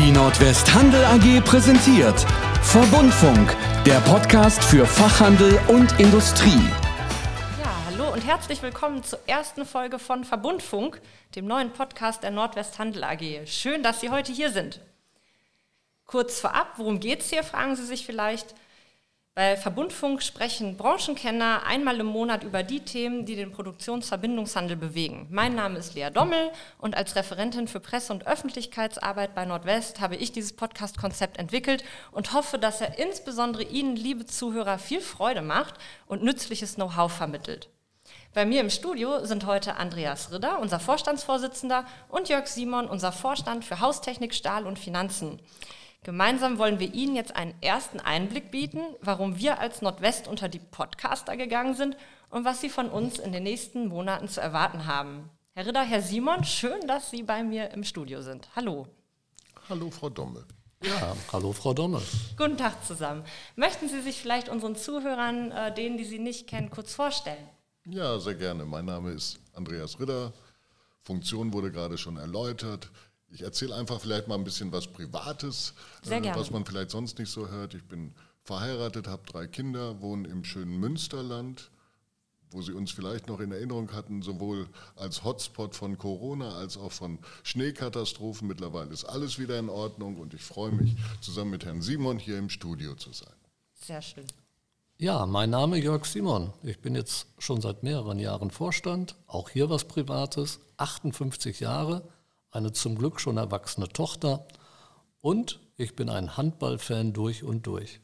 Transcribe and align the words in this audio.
Die 0.00 0.12
Nordwest 0.12 0.72
Handel 0.72 1.04
AG 1.04 1.44
präsentiert 1.44 2.18
Verbundfunk, 2.62 3.54
der 3.84 4.00
Podcast 4.00 4.64
für 4.64 4.86
Fachhandel 4.86 5.60
und 5.68 5.92
Industrie. 6.00 6.64
Ja, 7.62 7.70
hallo 7.84 8.10
und 8.10 8.26
herzlich 8.26 8.62
willkommen 8.62 9.04
zur 9.04 9.18
ersten 9.26 9.66
Folge 9.66 9.98
von 9.98 10.24
Verbundfunk, 10.24 11.02
dem 11.36 11.46
neuen 11.46 11.74
Podcast 11.74 12.22
der 12.22 12.30
Nordwest 12.30 12.78
Handel 12.78 13.04
AG. 13.04 13.46
Schön, 13.46 13.82
dass 13.82 14.00
Sie 14.00 14.08
heute 14.08 14.32
hier 14.32 14.50
sind. 14.50 14.80
Kurz 16.06 16.40
vorab, 16.40 16.72
worum 16.78 16.98
geht 16.98 17.20
es 17.20 17.28
hier, 17.28 17.44
fragen 17.44 17.76
Sie 17.76 17.84
sich 17.84 18.06
vielleicht. 18.06 18.54
Bei 19.36 19.56
Verbundfunk 19.56 20.24
sprechen 20.24 20.76
Branchenkenner 20.76 21.62
einmal 21.64 22.00
im 22.00 22.06
Monat 22.06 22.42
über 22.42 22.64
die 22.64 22.80
Themen, 22.80 23.26
die 23.26 23.36
den 23.36 23.52
Produktionsverbindungshandel 23.52 24.76
bewegen. 24.76 25.28
Mein 25.30 25.54
Name 25.54 25.78
ist 25.78 25.94
Lea 25.94 26.10
Dommel 26.12 26.50
und 26.78 26.96
als 26.96 27.14
Referentin 27.14 27.68
für 27.68 27.78
Presse- 27.78 28.12
und 28.12 28.26
Öffentlichkeitsarbeit 28.26 29.36
bei 29.36 29.44
Nordwest 29.44 30.00
habe 30.00 30.16
ich 30.16 30.32
dieses 30.32 30.56
Podcast-Konzept 30.56 31.38
entwickelt 31.38 31.84
und 32.10 32.32
hoffe, 32.32 32.58
dass 32.58 32.80
er 32.80 32.98
insbesondere 32.98 33.62
Ihnen, 33.62 33.94
liebe 33.94 34.26
Zuhörer, 34.26 34.78
viel 34.78 35.00
Freude 35.00 35.42
macht 35.42 35.74
und 36.06 36.24
nützliches 36.24 36.74
Know-how 36.74 37.12
vermittelt. 37.12 37.70
Bei 38.34 38.44
mir 38.44 38.60
im 38.60 38.70
Studio 38.70 39.24
sind 39.24 39.46
heute 39.46 39.76
Andreas 39.76 40.32
Ridder, 40.32 40.58
unser 40.58 40.80
Vorstandsvorsitzender, 40.80 41.84
und 42.08 42.28
Jörg 42.28 42.48
Simon, 42.48 42.88
unser 42.88 43.12
Vorstand 43.12 43.64
für 43.64 43.78
Haustechnik, 43.78 44.34
Stahl 44.34 44.66
und 44.66 44.80
Finanzen. 44.80 45.40
Gemeinsam 46.02 46.56
wollen 46.56 46.78
wir 46.80 46.94
Ihnen 46.94 47.14
jetzt 47.14 47.36
einen 47.36 47.54
ersten 47.60 48.00
Einblick 48.00 48.50
bieten, 48.50 48.80
warum 49.02 49.38
wir 49.38 49.58
als 49.58 49.82
Nordwest 49.82 50.28
unter 50.28 50.48
die 50.48 50.58
Podcaster 50.58 51.36
gegangen 51.36 51.74
sind 51.74 51.94
und 52.30 52.46
was 52.46 52.62
Sie 52.62 52.70
von 52.70 52.88
uns 52.88 53.18
in 53.18 53.32
den 53.32 53.42
nächsten 53.42 53.88
Monaten 53.88 54.26
zu 54.26 54.40
erwarten 54.40 54.86
haben. 54.86 55.28
Herr 55.54 55.66
Ritter, 55.66 55.82
Herr 55.82 56.00
Simon, 56.00 56.44
schön, 56.44 56.86
dass 56.86 57.10
Sie 57.10 57.22
bei 57.22 57.42
mir 57.42 57.72
im 57.72 57.84
Studio 57.84 58.22
sind. 58.22 58.48
Hallo. 58.56 58.86
Hallo, 59.68 59.90
Frau 59.90 60.08
Dommel. 60.08 60.46
Ja, 60.82 61.14
hallo 61.30 61.52
Frau 61.52 61.74
Dommel. 61.74 62.00
Guten 62.38 62.56
Tag 62.56 62.82
zusammen. 62.86 63.22
Möchten 63.54 63.86
Sie 63.86 64.00
sich 64.00 64.22
vielleicht 64.22 64.48
unseren 64.48 64.76
Zuhörern, 64.76 65.52
äh, 65.52 65.74
denen, 65.74 65.98
die 65.98 66.04
Sie 66.04 66.18
nicht 66.18 66.46
kennen, 66.46 66.70
kurz 66.70 66.94
vorstellen? 66.94 67.46
Ja, 67.84 68.18
sehr 68.18 68.36
gerne. 68.36 68.64
Mein 68.64 68.86
Name 68.86 69.10
ist 69.10 69.38
Andreas 69.52 70.00
Ritter. 70.00 70.32
Funktion 71.02 71.52
wurde 71.52 71.70
gerade 71.70 71.98
schon 71.98 72.16
erläutert. 72.16 72.90
Ich 73.32 73.42
erzähle 73.42 73.74
einfach 73.76 74.00
vielleicht 74.00 74.26
mal 74.28 74.34
ein 74.34 74.44
bisschen 74.44 74.72
was 74.72 74.86
Privates, 74.88 75.74
Sehr 76.02 76.20
gerne. 76.20 76.38
was 76.38 76.50
man 76.50 76.64
vielleicht 76.66 76.90
sonst 76.90 77.18
nicht 77.18 77.30
so 77.30 77.48
hört. 77.48 77.74
Ich 77.74 77.84
bin 77.84 78.12
verheiratet, 78.42 79.06
habe 79.06 79.22
drei 79.26 79.46
Kinder, 79.46 80.00
wohne 80.00 80.28
im 80.28 80.42
schönen 80.44 80.78
Münsterland, 80.78 81.70
wo 82.50 82.60
Sie 82.62 82.72
uns 82.72 82.90
vielleicht 82.90 83.28
noch 83.28 83.38
in 83.38 83.52
Erinnerung 83.52 83.92
hatten, 83.92 84.22
sowohl 84.22 84.68
als 84.96 85.22
Hotspot 85.22 85.76
von 85.76 85.96
Corona 85.96 86.56
als 86.56 86.76
auch 86.76 86.90
von 86.90 87.20
Schneekatastrophen. 87.44 88.48
Mittlerweile 88.48 88.90
ist 88.90 89.04
alles 89.04 89.38
wieder 89.38 89.58
in 89.60 89.68
Ordnung 89.68 90.16
und 90.16 90.34
ich 90.34 90.42
freue 90.42 90.72
mich, 90.72 90.96
zusammen 91.20 91.52
mit 91.52 91.64
Herrn 91.64 91.82
Simon 91.82 92.18
hier 92.18 92.38
im 92.38 92.50
Studio 92.50 92.96
zu 92.96 93.12
sein. 93.12 93.34
Sehr 93.74 94.02
schön. 94.02 94.26
Ja, 94.98 95.24
mein 95.24 95.50
Name 95.50 95.78
Jörg 95.78 96.04
Simon. 96.04 96.52
Ich 96.64 96.80
bin 96.80 96.96
jetzt 96.96 97.26
schon 97.38 97.60
seit 97.60 97.84
mehreren 97.84 98.18
Jahren 98.18 98.50
Vorstand, 98.50 99.14
auch 99.28 99.48
hier 99.48 99.70
was 99.70 99.84
Privates, 99.84 100.58
58 100.76 101.60
Jahre 101.60 102.02
eine 102.50 102.72
zum 102.72 102.96
Glück 102.96 103.20
schon 103.20 103.36
erwachsene 103.36 103.88
Tochter 103.88 104.46
und 105.20 105.60
ich 105.76 105.96
bin 105.96 106.08
ein 106.08 106.36
Handballfan 106.36 107.12
durch 107.12 107.42
und 107.42 107.66
durch. 107.66 108.00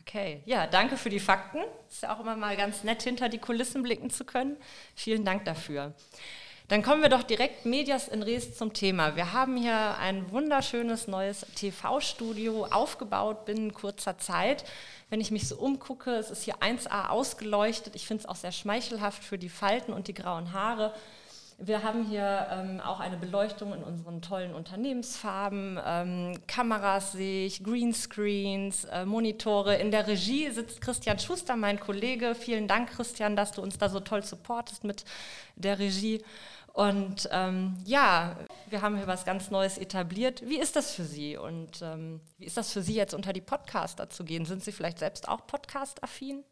Okay, 0.00 0.42
ja, 0.46 0.66
danke 0.66 0.96
für 0.96 1.10
die 1.10 1.20
Fakten. 1.20 1.60
Ist 1.88 2.02
ja 2.02 2.14
auch 2.14 2.20
immer 2.20 2.36
mal 2.36 2.56
ganz 2.56 2.82
nett, 2.82 3.02
hinter 3.02 3.28
die 3.28 3.38
Kulissen 3.38 3.82
blicken 3.82 4.10
zu 4.10 4.24
können. 4.24 4.56
Vielen 4.94 5.24
Dank 5.24 5.44
dafür. 5.44 5.94
Dann 6.68 6.82
kommen 6.82 7.02
wir 7.02 7.08
doch 7.08 7.22
direkt 7.22 7.66
Medias 7.66 8.08
in 8.08 8.22
Res 8.22 8.56
zum 8.56 8.72
Thema. 8.72 9.14
Wir 9.14 9.32
haben 9.32 9.56
hier 9.56 9.96
ein 9.98 10.30
wunderschönes 10.30 11.06
neues 11.06 11.46
TV-Studio 11.54 12.66
aufgebaut 12.66 13.44
binnen 13.44 13.74
kurzer 13.74 14.18
Zeit. 14.18 14.64
Wenn 15.10 15.20
ich 15.20 15.30
mich 15.30 15.46
so 15.46 15.56
umgucke, 15.56 16.12
es 16.12 16.30
ist 16.30 16.44
hier 16.44 16.56
1A 16.56 17.08
ausgeleuchtet. 17.08 17.94
Ich 17.94 18.06
finde 18.06 18.22
es 18.22 18.28
auch 18.28 18.36
sehr 18.36 18.52
schmeichelhaft 18.52 19.22
für 19.22 19.38
die 19.38 19.50
Falten 19.50 19.92
und 19.92 20.08
die 20.08 20.14
grauen 20.14 20.52
Haare. 20.52 20.94
Wir 21.58 21.82
haben 21.82 22.04
hier 22.04 22.46
ähm, 22.50 22.80
auch 22.80 23.00
eine 23.00 23.16
Beleuchtung 23.16 23.72
in 23.72 23.82
unseren 23.82 24.22
tollen 24.22 24.54
Unternehmensfarben, 24.54 25.78
ähm, 25.84 26.38
Kameras 26.46 27.12
sehe 27.12 27.46
ich, 27.46 27.62
Greenscreens, 27.62 28.84
äh, 28.84 29.04
Monitore. 29.04 29.76
In 29.76 29.90
der 29.90 30.06
Regie 30.06 30.50
sitzt 30.50 30.80
Christian 30.80 31.18
Schuster, 31.18 31.56
mein 31.56 31.78
Kollege. 31.78 32.34
Vielen 32.34 32.68
Dank, 32.68 32.90
Christian, 32.90 33.36
dass 33.36 33.52
du 33.52 33.62
uns 33.62 33.78
da 33.78 33.88
so 33.88 34.00
toll 34.00 34.22
supportest 34.22 34.84
mit 34.84 35.04
der 35.56 35.78
Regie. 35.78 36.22
Und 36.72 37.28
ähm, 37.32 37.76
ja, 37.84 38.36
wir 38.70 38.80
haben 38.80 38.96
hier 38.96 39.06
was 39.06 39.24
ganz 39.24 39.50
Neues 39.50 39.76
etabliert. 39.76 40.42
Wie 40.48 40.58
ist 40.58 40.74
das 40.74 40.94
für 40.94 41.04
Sie? 41.04 41.36
Und 41.36 41.82
ähm, 41.82 42.20
wie 42.38 42.46
ist 42.46 42.56
das 42.56 42.72
für 42.72 42.82
Sie 42.82 42.94
jetzt 42.94 43.12
unter 43.12 43.32
die 43.32 43.42
Podcaster 43.42 44.08
zu 44.08 44.24
gehen? 44.24 44.46
Sind 44.46 44.64
Sie 44.64 44.72
vielleicht 44.72 44.98
selbst 44.98 45.28
auch 45.28 45.46
podcast-affin? 45.46 46.44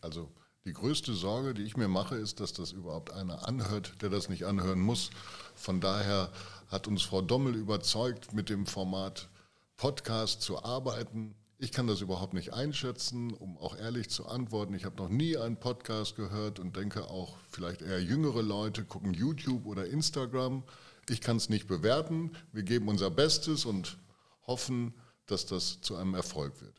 Also 0.00 0.30
die 0.64 0.72
größte 0.72 1.14
Sorge, 1.14 1.54
die 1.54 1.62
ich 1.62 1.76
mir 1.76 1.88
mache, 1.88 2.16
ist, 2.16 2.40
dass 2.40 2.52
das 2.52 2.72
überhaupt 2.72 3.12
einer 3.12 3.46
anhört, 3.48 4.02
der 4.02 4.10
das 4.10 4.28
nicht 4.28 4.44
anhören 4.44 4.80
muss. 4.80 5.10
Von 5.54 5.80
daher 5.80 6.30
hat 6.68 6.86
uns 6.86 7.02
Frau 7.02 7.22
Dommel 7.22 7.54
überzeugt, 7.54 8.34
mit 8.34 8.50
dem 8.50 8.66
Format 8.66 9.28
Podcast 9.76 10.42
zu 10.42 10.62
arbeiten. 10.62 11.34
Ich 11.56 11.72
kann 11.72 11.86
das 11.86 12.00
überhaupt 12.00 12.34
nicht 12.34 12.52
einschätzen, 12.52 13.32
um 13.32 13.56
auch 13.58 13.76
ehrlich 13.76 14.10
zu 14.10 14.26
antworten. 14.26 14.74
Ich 14.74 14.84
habe 14.84 14.96
noch 14.96 15.08
nie 15.08 15.36
einen 15.36 15.56
Podcast 15.56 16.16
gehört 16.16 16.58
und 16.58 16.76
denke 16.76 17.08
auch, 17.08 17.36
vielleicht 17.48 17.82
eher 17.82 18.02
jüngere 18.02 18.42
Leute 18.42 18.84
gucken 18.84 19.14
YouTube 19.14 19.66
oder 19.66 19.86
Instagram. 19.86 20.64
Ich 21.08 21.20
kann 21.20 21.36
es 21.36 21.48
nicht 21.48 21.66
bewerten. 21.66 22.32
Wir 22.52 22.62
geben 22.62 22.88
unser 22.88 23.10
Bestes 23.10 23.64
und 23.64 23.98
hoffen, 24.46 24.94
dass 25.26 25.46
das 25.46 25.80
zu 25.80 25.96
einem 25.96 26.14
Erfolg 26.14 26.60
wird. 26.60 26.74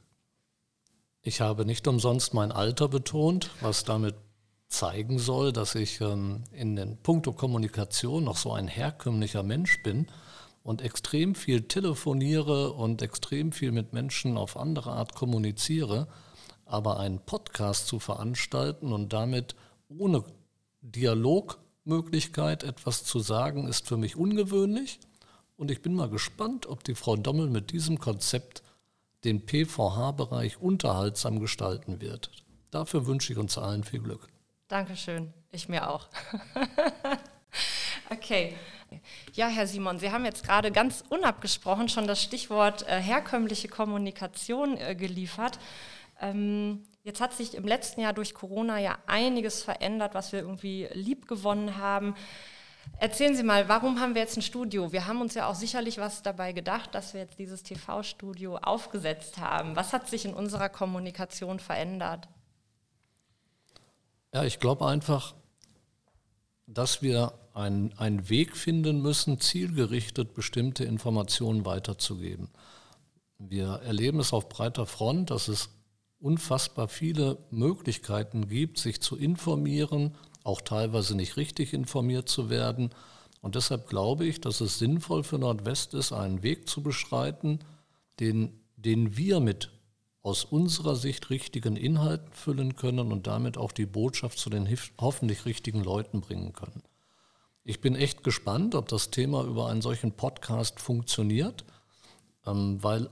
Ich 1.22 1.42
habe 1.42 1.66
nicht 1.66 1.86
umsonst 1.88 2.34
mein 2.34 2.54
Alter 2.54 2.88
betont, 2.88 3.52
was 3.60 3.84
damit 3.84 4.16
zeigen 4.70 5.20
soll, 5.20 5.52
dass 5.52 5.76
ich 5.76 6.00
ähm, 6.00 6.44
in 6.54 6.78
den 6.78 6.98
Punkto 6.98 7.34
Kommunikation 7.34 8.24
noch 8.24 8.38
so 8.38 8.54
ein 8.54 8.70
herkömmlicher 8.70 9.44
Mensch 9.44 9.84
bin 9.84 10.08
und 10.64 10.82
extrem 10.82 11.36
viel 11.36 11.64
telefoniere 11.64 12.72
und 12.72 13.02
extrem 13.02 13.52
viel 13.52 13.74
mit 13.74 13.92
Menschen 13.92 14.38
auf 14.38 14.56
andere 14.56 14.92
Art 14.92 15.14
kommuniziere. 15.14 16.08
Aber 16.66 17.00
einen 17.00 17.20
Podcast 17.20 17.88
zu 17.88 18.00
veranstalten 18.00 18.94
und 18.94 19.12
damit 19.12 19.56
ohne 19.90 20.24
Dialogmöglichkeit 20.82 22.64
etwas 22.64 23.04
zu 23.04 23.20
sagen, 23.20 23.68
ist 23.68 23.88
für 23.88 23.98
mich 23.98 24.16
ungewöhnlich. 24.16 25.00
Und 25.58 25.70
ich 25.70 25.82
bin 25.82 25.96
mal 25.96 26.10
gespannt, 26.10 26.68
ob 26.68 26.86
die 26.86 26.96
Frau 26.96 27.18
Dommel 27.18 27.50
mit 27.50 27.72
diesem 27.72 28.00
Konzept 28.00 28.64
den 29.24 29.46
PVH-Bereich 29.46 30.60
unterhaltsam 30.62 31.40
gestalten 31.40 32.02
wird. 32.02 32.32
Dafür 32.72 33.08
wünsche 33.08 33.34
ich 33.34 33.40
uns 33.40 33.58
allen 33.58 33.84
viel 33.84 34.00
Glück. 34.00 34.28
Dankeschön, 34.68 35.34
ich 35.52 35.68
mir 35.68 35.90
auch. 35.90 36.08
okay. 38.12 38.56
Ja, 39.34 39.48
Herr 39.48 39.68
Simon, 39.68 40.00
Sie 40.00 40.12
haben 40.12 40.26
jetzt 40.26 40.44
gerade 40.44 40.72
ganz 40.72 41.04
unabgesprochen 41.10 41.90
schon 41.90 42.08
das 42.08 42.22
Stichwort 42.22 42.88
äh, 42.88 43.00
herkömmliche 43.00 43.68
Kommunikation 43.68 44.78
äh, 44.78 44.96
geliefert. 44.96 45.60
Ähm, 46.22 46.84
jetzt 47.04 47.22
hat 47.22 47.34
sich 47.34 47.56
im 47.56 47.66
letzten 47.66 48.02
Jahr 48.02 48.14
durch 48.14 48.34
Corona 48.34 48.80
ja 48.80 48.98
einiges 49.08 49.64
verändert, 49.64 50.14
was 50.14 50.32
wir 50.32 50.40
irgendwie 50.40 50.88
lieb 50.94 51.28
gewonnen 51.28 51.78
haben. 51.78 52.16
Erzählen 52.98 53.36
Sie 53.36 53.44
mal, 53.44 53.70
warum 53.70 54.00
haben 54.00 54.14
wir 54.14 54.22
jetzt 54.22 54.38
ein 54.38 54.42
Studio? 54.42 54.92
Wir 54.92 55.08
haben 55.08 55.22
uns 55.22 55.34
ja 55.34 55.48
auch 55.48 55.56
sicherlich 55.56 55.98
was 55.98 56.22
dabei 56.22 56.52
gedacht, 56.52 56.94
dass 56.96 57.14
wir 57.14 57.22
jetzt 57.22 57.40
dieses 57.40 57.64
TV-Studio 57.64 58.58
aufgesetzt 58.58 59.38
haben. 59.38 59.76
Was 59.76 59.94
hat 59.94 60.10
sich 60.10 60.26
in 60.26 60.34
unserer 60.34 60.70
Kommunikation 60.70 61.60
verändert? 61.60 62.28
Ja, 64.34 64.44
ich 64.44 64.60
glaube 64.60 64.86
einfach, 64.88 65.34
dass 66.68 67.02
wir 67.02 67.34
einen, 67.54 67.98
einen 67.98 68.30
Weg 68.30 68.56
finden 68.56 69.02
müssen, 69.02 69.40
zielgerichtet 69.40 70.34
bestimmte 70.34 70.84
Informationen 70.84 71.66
weiterzugeben. 71.66 72.50
Wir 73.38 73.82
erleben 73.86 74.20
es 74.20 74.34
auf 74.34 74.50
breiter 74.50 74.86
Front, 74.86 75.32
dass 75.32 75.48
es 75.48 75.70
unfassbar 76.20 76.90
viele 76.90 77.38
Möglichkeiten 77.50 78.50
gibt, 78.50 78.78
sich 78.78 79.02
zu 79.02 79.16
informieren, 79.16 80.16
auch 80.44 80.62
teilweise 80.62 81.16
nicht 81.16 81.38
richtig 81.38 81.74
informiert 81.74 82.30
zu 82.30 82.50
werden. 82.50 82.90
Und 83.42 83.56
deshalb 83.56 83.88
glaube 83.88 84.26
ich, 84.26 84.42
dass 84.42 84.62
es 84.62 84.80
sinnvoll 84.80 85.24
für 85.24 85.40
Nordwest 85.40 85.94
ist, 85.94 86.12
einen 86.12 86.44
Weg 86.44 86.68
zu 86.68 86.82
beschreiten, 86.82 87.60
den, 88.20 88.60
den 88.76 89.18
wir 89.18 89.40
mit 89.40 89.72
aus 90.22 90.44
unserer 90.44 90.96
Sicht 90.96 91.30
richtigen 91.30 91.78
Inhalten 91.78 92.32
füllen 92.34 92.76
können 92.76 93.12
und 93.12 93.28
damit 93.28 93.58
auch 93.58 93.72
die 93.72 93.86
Botschaft 93.86 94.38
zu 94.38 94.50
den 94.50 94.68
hoffentlich 95.00 95.46
richtigen 95.46 95.84
Leuten 95.84 96.20
bringen 96.20 96.54
können. 96.54 96.84
Ich 97.64 97.82
bin 97.82 97.96
echt 97.96 98.24
gespannt, 98.24 98.76
ob 98.76 98.90
das 98.90 99.12
Thema 99.12 99.44
über 99.44 99.68
einen 99.68 99.82
solchen 99.82 100.12
Podcast 100.12 100.80
funktioniert, 100.80 101.64
ähm, 102.46 102.84
weil 102.84 103.10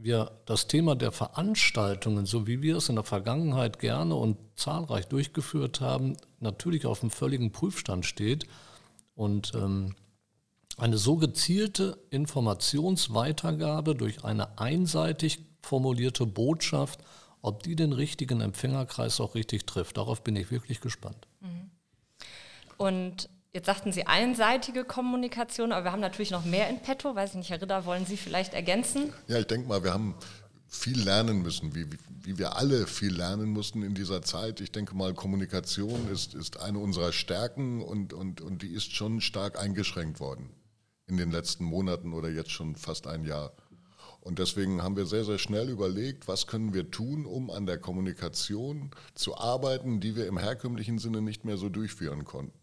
wir 0.00 0.30
das 0.46 0.68
Thema 0.68 0.94
der 0.94 1.12
Veranstaltungen, 1.12 2.24
so 2.24 2.46
wie 2.46 2.62
wir 2.62 2.76
es 2.76 2.88
in 2.88 2.94
der 2.94 3.04
Vergangenheit 3.04 3.78
gerne 3.78 4.14
und 4.14 4.36
zahlreich 4.56 5.08
durchgeführt 5.08 5.80
haben, 5.80 6.16
natürlich 6.40 6.86
auf 6.86 7.02
einem 7.02 7.10
völligen 7.10 7.50
Prüfstand 7.50 8.06
steht. 8.06 8.46
Und 9.14 9.52
ähm, 9.54 9.96
eine 10.76 10.96
so 10.96 11.16
gezielte 11.16 11.98
Informationsweitergabe 12.10 13.96
durch 13.96 14.24
eine 14.24 14.58
einseitig 14.58 15.40
formulierte 15.62 16.24
Botschaft, 16.24 17.00
ob 17.42 17.64
die 17.64 17.74
den 17.74 17.92
richtigen 17.92 18.40
Empfängerkreis 18.40 19.20
auch 19.20 19.34
richtig 19.34 19.66
trifft. 19.66 19.96
Darauf 19.96 20.22
bin 20.22 20.36
ich 20.36 20.50
wirklich 20.52 20.80
gespannt. 20.80 21.26
Mhm. 21.40 21.70
Und 22.76 23.28
jetzt 23.58 23.66
sagten 23.66 23.90
Sie 23.90 24.06
einseitige 24.06 24.84
Kommunikation, 24.84 25.72
aber 25.72 25.86
wir 25.86 25.92
haben 25.92 26.00
natürlich 26.00 26.30
noch 26.30 26.44
mehr 26.44 26.68
in 26.70 26.78
petto. 26.78 27.16
Weiß 27.16 27.30
ich 27.30 27.36
nicht, 27.36 27.50
Herr 27.50 27.60
Ritter, 27.60 27.84
wollen 27.84 28.06
Sie 28.06 28.16
vielleicht 28.16 28.54
ergänzen? 28.54 29.12
Ja, 29.26 29.38
ich 29.38 29.48
denke 29.48 29.68
mal, 29.68 29.82
wir 29.82 29.92
haben 29.92 30.14
viel 30.68 31.02
lernen 31.02 31.42
müssen, 31.42 31.74
wie, 31.74 31.86
wie 32.22 32.38
wir 32.38 32.56
alle 32.56 32.86
viel 32.86 33.12
lernen 33.12 33.50
mussten 33.50 33.82
in 33.82 33.94
dieser 33.94 34.22
Zeit. 34.22 34.60
Ich 34.60 34.70
denke 34.70 34.94
mal, 34.94 35.12
Kommunikation 35.12 36.08
ist, 36.12 36.34
ist 36.34 36.60
eine 36.60 36.78
unserer 36.78 37.12
Stärken 37.12 37.82
und, 37.82 38.12
und, 38.12 38.40
und 38.40 38.62
die 38.62 38.68
ist 38.68 38.94
schon 38.94 39.20
stark 39.20 39.58
eingeschränkt 39.58 40.20
worden 40.20 40.50
in 41.08 41.16
den 41.16 41.32
letzten 41.32 41.64
Monaten 41.64 42.12
oder 42.12 42.28
jetzt 42.28 42.52
schon 42.52 42.76
fast 42.76 43.08
ein 43.08 43.24
Jahr. 43.24 43.52
Und 44.20 44.38
deswegen 44.38 44.82
haben 44.82 44.96
wir 44.96 45.06
sehr, 45.06 45.24
sehr 45.24 45.38
schnell 45.38 45.68
überlegt, 45.68 46.28
was 46.28 46.46
können 46.46 46.74
wir 46.74 46.90
tun, 46.90 47.24
um 47.24 47.50
an 47.50 47.66
der 47.66 47.78
Kommunikation 47.78 48.90
zu 49.14 49.36
arbeiten, 49.36 50.00
die 50.00 50.14
wir 50.14 50.26
im 50.26 50.38
herkömmlichen 50.38 50.98
Sinne 50.98 51.22
nicht 51.22 51.44
mehr 51.44 51.56
so 51.56 51.68
durchführen 51.68 52.24
konnten. 52.24 52.57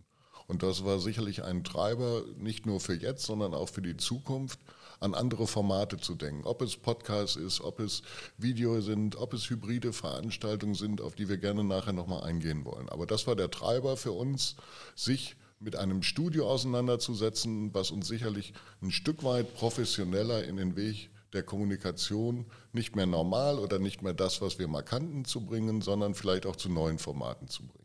Und 0.47 0.63
das 0.63 0.85
war 0.85 0.99
sicherlich 0.99 1.43
ein 1.43 1.63
Treiber, 1.63 2.23
nicht 2.37 2.65
nur 2.65 2.79
für 2.79 2.93
jetzt, 2.93 3.25
sondern 3.25 3.53
auch 3.53 3.69
für 3.69 3.81
die 3.81 3.97
Zukunft, 3.97 4.59
an 4.99 5.13
andere 5.13 5.47
Formate 5.47 5.97
zu 5.97 6.15
denken. 6.15 6.45
Ob 6.45 6.61
es 6.61 6.77
Podcast 6.77 7.37
ist, 7.37 7.61
ob 7.61 7.79
es 7.79 8.01
Video 8.37 8.79
sind, 8.81 9.15
ob 9.17 9.33
es 9.33 9.49
hybride 9.49 9.93
Veranstaltungen 9.93 10.75
sind, 10.75 11.01
auf 11.01 11.15
die 11.15 11.29
wir 11.29 11.37
gerne 11.37 11.63
nachher 11.63 11.93
nochmal 11.93 12.23
eingehen 12.23 12.65
wollen. 12.65 12.89
Aber 12.89 13.05
das 13.05 13.27
war 13.27 13.35
der 13.35 13.51
Treiber 13.51 13.97
für 13.97 14.11
uns, 14.11 14.55
sich 14.95 15.35
mit 15.59 15.75
einem 15.75 16.03
Studio 16.03 16.49
auseinanderzusetzen, 16.49 17.73
was 17.73 17.91
uns 17.91 18.07
sicherlich 18.07 18.53
ein 18.81 18.91
Stück 18.91 19.23
weit 19.23 19.55
professioneller 19.55 20.43
in 20.43 20.57
den 20.57 20.75
Weg 20.75 21.09
der 21.33 21.43
Kommunikation 21.43 22.45
nicht 22.71 22.95
mehr 22.95 23.05
normal 23.05 23.59
oder 23.59 23.79
nicht 23.79 24.01
mehr 24.01 24.13
das, 24.13 24.41
was 24.41 24.59
wir 24.59 24.67
mal 24.67 24.83
kannten, 24.83 25.25
zu 25.25 25.41
bringen, 25.41 25.81
sondern 25.81 26.15
vielleicht 26.15 26.45
auch 26.45 26.55
zu 26.55 26.69
neuen 26.69 26.99
Formaten 26.99 27.47
zu 27.47 27.63
bringen. 27.63 27.84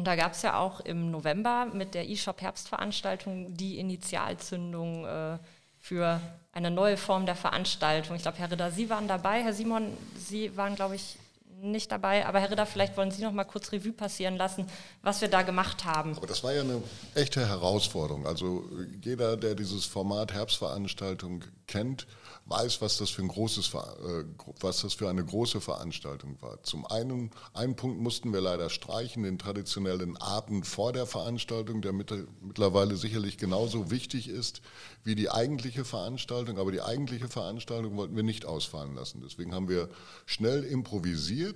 Und 0.00 0.06
da 0.06 0.16
gab 0.16 0.32
es 0.32 0.40
ja 0.40 0.58
auch 0.58 0.80
im 0.80 1.10
November 1.10 1.66
mit 1.74 1.92
der 1.92 2.08
eShop 2.08 2.40
Herbstveranstaltung 2.40 3.54
die 3.54 3.78
Initialzündung 3.78 5.04
äh, 5.04 5.36
für 5.78 6.22
eine 6.52 6.70
neue 6.70 6.96
Form 6.96 7.26
der 7.26 7.36
Veranstaltung. 7.36 8.16
Ich 8.16 8.22
glaube, 8.22 8.38
Herr 8.38 8.50
Ritter, 8.50 8.70
Sie 8.70 8.88
waren 8.88 9.08
dabei. 9.08 9.42
Herr 9.42 9.52
Simon, 9.52 9.94
Sie 10.16 10.56
waren, 10.56 10.74
glaube 10.74 10.94
ich, 10.94 11.18
nicht 11.62 11.92
dabei. 11.92 12.26
Aber 12.26 12.40
Herr 12.40 12.50
Ritter, 12.50 12.66
vielleicht 12.66 12.96
wollen 12.96 13.10
Sie 13.10 13.22
noch 13.22 13.32
mal 13.32 13.44
kurz 13.44 13.72
Revue 13.72 13.92
passieren 13.92 14.36
lassen, 14.36 14.66
was 15.02 15.20
wir 15.20 15.28
da 15.28 15.42
gemacht 15.42 15.84
haben. 15.84 16.16
Aber 16.16 16.26
das 16.26 16.42
war 16.42 16.52
ja 16.52 16.62
eine 16.62 16.82
echte 17.14 17.46
Herausforderung. 17.46 18.26
Also 18.26 18.64
jeder, 19.02 19.36
der 19.36 19.54
dieses 19.54 19.84
Format 19.84 20.32
Herbstveranstaltung 20.32 21.44
kennt, 21.66 22.06
weiß, 22.46 22.80
was 22.80 22.98
das 22.98 23.10
für 23.10 23.22
ein 23.22 23.28
großes, 23.28 23.74
äh, 23.74 24.24
was 24.60 24.82
das 24.82 24.94
für 24.94 25.08
eine 25.08 25.24
große 25.24 25.60
Veranstaltung 25.60 26.36
war. 26.40 26.62
Zum 26.62 26.86
einen, 26.86 27.30
einen 27.54 27.76
Punkt 27.76 28.00
mussten 28.00 28.32
wir 28.32 28.40
leider 28.40 28.70
streichen, 28.70 29.22
den 29.22 29.38
traditionellen 29.38 30.16
Abend 30.16 30.66
vor 30.66 30.92
der 30.92 31.06
Veranstaltung, 31.06 31.80
der 31.80 31.92
mittlerweile 31.92 32.96
sicherlich 32.96 33.38
genauso 33.38 33.90
wichtig 33.90 34.28
ist 34.28 34.62
wie 35.04 35.14
die 35.14 35.30
eigentliche 35.30 35.84
Veranstaltung. 35.84 36.58
Aber 36.58 36.72
die 36.72 36.82
eigentliche 36.82 37.28
Veranstaltung 37.28 37.96
wollten 37.96 38.16
wir 38.16 38.22
nicht 38.22 38.46
ausfallen 38.46 38.94
lassen. 38.94 39.22
Deswegen 39.24 39.54
haben 39.54 39.68
wir 39.68 39.88
schnell 40.26 40.64
improvisiert 40.64 41.49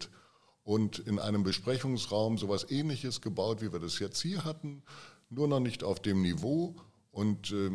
und 0.63 0.99
in 0.99 1.19
einem 1.19 1.43
Besprechungsraum 1.43 2.39
sowas 2.39 2.71
Ähnliches 2.71 3.21
gebaut, 3.21 3.61
wie 3.61 3.73
wir 3.73 3.81
das 3.81 3.99
jetzt 3.99 4.21
hier 4.21 4.45
hatten, 4.45 4.83
nur 5.31 5.49
noch 5.49 5.61
nicht 5.61 5.85
auf 5.85 6.01
dem 6.01 6.23
Niveau 6.23 6.77
und 7.11 7.53
äh, 7.53 7.71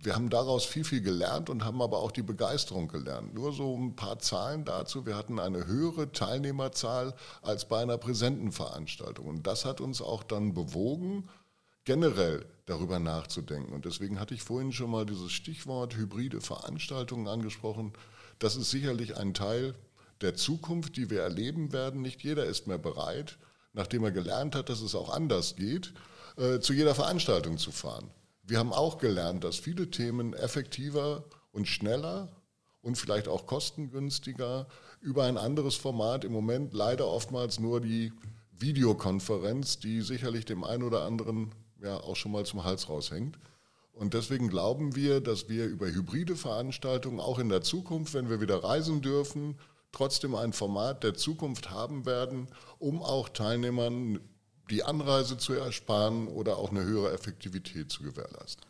wir 0.00 0.14
haben 0.14 0.30
daraus 0.30 0.64
viel, 0.64 0.84
viel 0.84 1.00
gelernt 1.00 1.50
und 1.50 1.64
haben 1.64 1.82
aber 1.82 1.98
auch 1.98 2.12
die 2.12 2.22
Begeisterung 2.22 2.86
gelernt. 2.88 3.34
Nur 3.34 3.52
so 3.52 3.76
ein 3.76 3.96
paar 3.96 4.18
Zahlen 4.20 4.64
dazu. 4.64 5.06
Wir 5.06 5.16
hatten 5.16 5.40
eine 5.40 5.66
höhere 5.66 6.12
Teilnehmerzahl 6.12 7.14
als 7.42 7.66
bei 7.66 7.82
einer 7.82 7.98
präsenten 7.98 8.52
Veranstaltung. 8.52 9.26
Und 9.26 9.46
das 9.46 9.64
hat 9.64 9.80
uns 9.80 10.00
auch 10.00 10.22
dann 10.22 10.54
bewogen, 10.54 11.28
generell 11.84 12.46
darüber 12.66 13.00
nachzudenken. 13.00 13.72
Und 13.72 13.86
deswegen 13.86 14.20
hatte 14.20 14.34
ich 14.34 14.42
vorhin 14.42 14.72
schon 14.72 14.90
mal 14.90 15.04
dieses 15.04 15.32
Stichwort 15.32 15.96
hybride 15.96 16.40
Veranstaltungen 16.40 17.26
angesprochen. 17.26 17.92
Das 18.38 18.54
ist 18.54 18.70
sicherlich 18.70 19.16
ein 19.16 19.34
Teil 19.34 19.74
der 20.20 20.34
Zukunft, 20.34 20.96
die 20.96 21.10
wir 21.10 21.22
erleben 21.22 21.72
werden. 21.72 22.02
Nicht 22.02 22.22
jeder 22.22 22.44
ist 22.44 22.66
mehr 22.66 22.78
bereit, 22.78 23.38
nachdem 23.72 24.04
er 24.04 24.10
gelernt 24.10 24.54
hat, 24.54 24.68
dass 24.68 24.80
es 24.80 24.94
auch 24.94 25.10
anders 25.10 25.56
geht, 25.56 25.92
äh, 26.36 26.60
zu 26.60 26.72
jeder 26.72 26.94
Veranstaltung 26.94 27.58
zu 27.58 27.72
fahren. 27.72 28.10
Wir 28.42 28.58
haben 28.58 28.72
auch 28.72 28.98
gelernt, 28.98 29.44
dass 29.44 29.56
viele 29.56 29.90
Themen 29.90 30.32
effektiver 30.32 31.24
und 31.52 31.68
schneller 31.68 32.28
und 32.80 32.96
vielleicht 32.96 33.28
auch 33.28 33.46
kostengünstiger 33.46 34.66
über 35.00 35.24
ein 35.24 35.36
anderes 35.36 35.74
Format 35.74 36.24
im 36.24 36.32
Moment 36.32 36.72
leider 36.72 37.06
oftmals 37.06 37.60
nur 37.60 37.80
die 37.80 38.12
Videokonferenz, 38.52 39.78
die 39.78 40.00
sicherlich 40.00 40.44
dem 40.44 40.64
einen 40.64 40.82
oder 40.82 41.02
anderen 41.02 41.52
ja 41.82 41.98
auch 41.98 42.16
schon 42.16 42.32
mal 42.32 42.44
zum 42.44 42.64
Hals 42.64 42.88
raushängt. 42.88 43.38
Und 43.92 44.14
deswegen 44.14 44.48
glauben 44.48 44.94
wir, 44.94 45.20
dass 45.20 45.48
wir 45.48 45.66
über 45.66 45.86
hybride 45.86 46.36
Veranstaltungen 46.36 47.20
auch 47.20 47.38
in 47.38 47.48
der 47.48 47.62
Zukunft, 47.62 48.14
wenn 48.14 48.30
wir 48.30 48.40
wieder 48.40 48.62
reisen 48.62 49.02
dürfen, 49.02 49.58
trotzdem 49.92 50.34
ein 50.34 50.52
Format 50.52 51.04
der 51.04 51.14
Zukunft 51.14 51.70
haben 51.70 52.06
werden, 52.06 52.48
um 52.78 53.02
auch 53.02 53.28
Teilnehmern 53.28 54.20
die 54.70 54.84
Anreise 54.84 55.38
zu 55.38 55.54
ersparen 55.54 56.28
oder 56.28 56.58
auch 56.58 56.70
eine 56.70 56.84
höhere 56.84 57.12
Effektivität 57.12 57.90
zu 57.90 58.02
gewährleisten. 58.02 58.64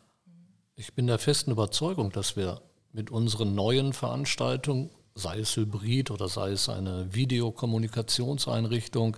Ich 0.75 0.93
bin 0.93 1.07
der 1.07 1.19
festen 1.19 1.51
Überzeugung, 1.51 2.11
dass 2.11 2.37
wir 2.37 2.61
mit 2.93 3.11
unseren 3.11 3.53
neuen 3.53 3.93
Veranstaltungen, 3.93 4.89
sei 5.13 5.39
es 5.39 5.55
Hybrid 5.57 6.11
oder 6.11 6.29
sei 6.29 6.51
es 6.51 6.69
eine 6.69 7.13
Videokommunikationseinrichtung, 7.13 9.17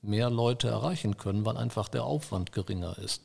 mehr 0.00 0.30
Leute 0.30 0.68
erreichen 0.68 1.16
können, 1.16 1.44
weil 1.44 1.56
einfach 1.56 1.88
der 1.88 2.04
Aufwand 2.04 2.52
geringer 2.52 2.98
ist. 2.98 3.22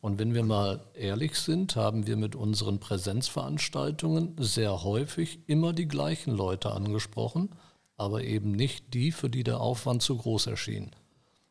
Und 0.00 0.18
wenn 0.18 0.32
wir 0.32 0.44
mal 0.44 0.84
ehrlich 0.94 1.34
sind, 1.34 1.74
haben 1.74 2.06
wir 2.06 2.16
mit 2.16 2.36
unseren 2.36 2.78
Präsenzveranstaltungen 2.78 4.36
sehr 4.38 4.84
häufig 4.84 5.40
immer 5.46 5.72
die 5.72 5.88
gleichen 5.88 6.32
Leute 6.32 6.70
angesprochen, 6.70 7.50
aber 7.96 8.22
eben 8.22 8.52
nicht 8.52 8.94
die, 8.94 9.10
für 9.10 9.28
die 9.28 9.42
der 9.42 9.60
Aufwand 9.60 10.02
zu 10.02 10.16
groß 10.16 10.46
erschien. 10.46 10.92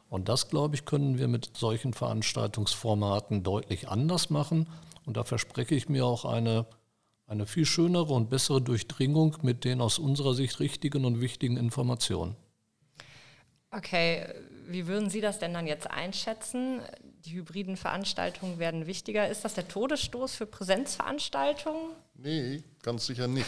Und 0.10 0.30
das, 0.30 0.50
glaube 0.50 0.76
ich, 0.76 0.86
können 0.86 1.18
wir 1.18 1.28
mit 1.28 1.58
solchen 1.58 1.94
Veranstaltungsformaten 1.94 3.44
deutlich 3.44 3.90
anders 3.90 4.30
machen. 4.30 4.68
Und 5.06 5.18
da 5.18 5.26
verspreche 5.26 5.76
ich 5.76 5.90
mir 5.90 6.06
auch 6.06 6.24
eine, 6.24 6.66
eine 7.26 7.46
viel 7.46 7.66
schönere 7.66 8.14
und 8.14 8.30
bessere 8.30 8.62
Durchdringung 8.62 9.36
mit 9.42 9.66
den 9.66 9.82
aus 9.82 10.00
unserer 10.00 10.34
Sicht 10.34 10.62
richtigen 10.62 11.04
und 11.04 11.20
wichtigen 11.20 11.58
Informationen. 11.58 12.38
Okay, 13.72 14.26
wie 14.70 14.88
würden 14.88 15.10
Sie 15.10 15.20
das 15.20 15.40
denn 15.40 15.54
dann 15.54 15.68
jetzt 15.68 15.92
einschätzen? 15.92 16.82
Die 17.26 17.34
hybriden 17.34 17.78
Veranstaltungen 17.78 18.60
werden 18.60 18.88
wichtiger. 18.88 19.28
Ist 19.28 19.44
das 19.44 19.54
der 19.54 19.68
Todesstoß 19.68 20.36
für 20.36 20.46
Präsenzveranstaltungen? 20.46 21.92
Nee, 22.16 22.64
ganz 22.82 23.06
sicher 23.06 23.28
nicht. 23.28 23.48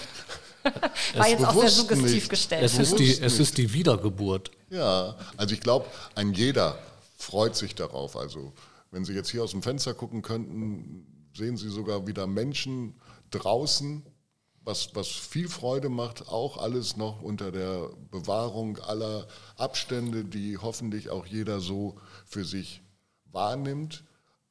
War 1.15 1.29
jetzt 1.29 1.45
auch 1.45 1.59
sehr 1.59 1.69
suggestiv 1.69 2.13
nicht. 2.13 2.29
gestellt. 2.29 2.63
Es 2.63 2.77
ist, 2.77 2.99
die, 2.99 3.19
es 3.19 3.39
ist 3.39 3.57
die 3.57 3.73
Wiedergeburt. 3.73 4.51
Ja, 4.69 5.15
also 5.37 5.53
ich 5.53 5.61
glaube, 5.61 5.85
ein 6.15 6.33
jeder 6.33 6.77
freut 7.17 7.55
sich 7.55 7.75
darauf. 7.75 8.17
Also 8.17 8.53
wenn 8.91 9.05
Sie 9.05 9.13
jetzt 9.13 9.29
hier 9.29 9.43
aus 9.43 9.51
dem 9.51 9.63
Fenster 9.63 9.93
gucken 9.93 10.21
könnten, 10.21 11.29
sehen 11.35 11.57
Sie 11.57 11.69
sogar 11.69 12.07
wieder 12.07 12.27
Menschen 12.27 12.99
draußen, 13.31 14.03
was, 14.61 14.93
was 14.93 15.07
viel 15.07 15.47
Freude 15.47 15.89
macht, 15.89 16.27
auch 16.27 16.57
alles 16.57 16.97
noch 16.97 17.21
unter 17.21 17.51
der 17.51 17.89
Bewahrung 18.11 18.77
aller 18.79 19.27
Abstände, 19.57 20.25
die 20.25 20.57
hoffentlich 20.57 21.09
auch 21.09 21.25
jeder 21.25 21.59
so 21.59 21.97
für 22.25 22.43
sich 22.43 22.81
wahrnimmt. 23.31 24.03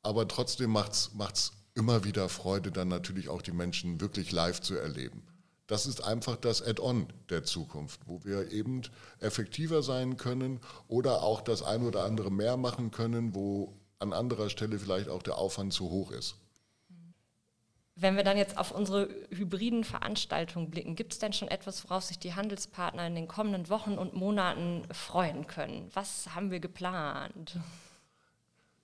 Aber 0.02 0.26
trotzdem 0.28 0.70
macht 0.70 0.92
es 0.92 1.52
immer 1.74 2.04
wieder 2.04 2.28
Freude, 2.28 2.72
dann 2.72 2.88
natürlich 2.88 3.28
auch 3.28 3.42
die 3.42 3.52
Menschen 3.52 4.00
wirklich 4.00 4.32
live 4.32 4.60
zu 4.60 4.74
erleben. 4.74 5.22
Das 5.66 5.86
ist 5.86 6.02
einfach 6.02 6.36
das 6.36 6.62
Add-on 6.62 7.12
der 7.28 7.44
Zukunft, 7.44 8.00
wo 8.06 8.24
wir 8.24 8.50
eben 8.52 8.82
effektiver 9.20 9.82
sein 9.82 10.16
können 10.16 10.60
oder 10.88 11.22
auch 11.22 11.42
das 11.42 11.62
ein 11.62 11.82
oder 11.82 12.04
andere 12.04 12.32
mehr 12.32 12.56
machen 12.56 12.90
können, 12.90 13.34
wo 13.34 13.76
an 13.98 14.14
anderer 14.14 14.48
Stelle 14.48 14.78
vielleicht 14.78 15.10
auch 15.10 15.22
der 15.22 15.36
Aufwand 15.36 15.74
zu 15.74 15.90
hoch 15.90 16.10
ist. 16.10 16.36
Wenn 18.00 18.16
wir 18.16 18.22
dann 18.22 18.38
jetzt 18.38 18.56
auf 18.56 18.70
unsere 18.70 19.08
hybriden 19.30 19.82
Veranstaltungen 19.84 20.70
blicken, 20.70 20.94
gibt 20.94 21.12
es 21.12 21.18
denn 21.18 21.32
schon 21.32 21.48
etwas, 21.48 21.84
worauf 21.84 22.04
sich 22.04 22.18
die 22.18 22.34
Handelspartner 22.34 23.06
in 23.06 23.16
den 23.16 23.28
kommenden 23.28 23.68
Wochen 23.68 23.98
und 23.98 24.14
Monaten 24.14 24.86
freuen 24.92 25.48
können? 25.48 25.90
Was 25.92 26.34
haben 26.34 26.50
wir 26.50 26.60
geplant? 26.60 27.58